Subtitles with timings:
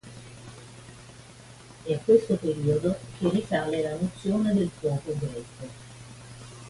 [1.83, 5.69] È a questo periodo che risale la nozione del fuoco greco.